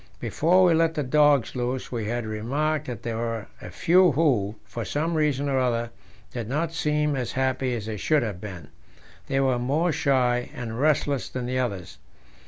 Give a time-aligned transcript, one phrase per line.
[0.19, 4.55] Before we let the dogs loose we had remarked that there were a few who,
[4.65, 5.91] for some reason or other,
[6.33, 8.69] did not seem as happy as they should have been:
[9.27, 11.99] they were more shy and restless than the others.